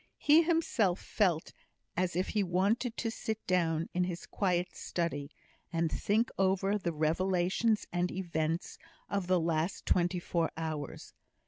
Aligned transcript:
He 0.17 0.41
himself 0.41 0.99
felt 0.99 1.53
as 1.95 2.15
if 2.15 2.29
he 2.29 2.41
wanted 2.41 2.97
to 2.97 3.11
sit 3.11 3.37
down 3.45 3.87
in 3.93 4.05
his 4.05 4.25
quiet 4.25 4.75
study, 4.75 5.29
and 5.71 5.91
think 5.91 6.31
over 6.39 6.75
the 6.79 6.91
revelations 6.91 7.85
and 7.93 8.11
events 8.11 8.79
of 9.09 9.27
the 9.27 9.39
last 9.39 9.85
twenty 9.85 10.17
four 10.19 10.49
hours. 10.57 11.13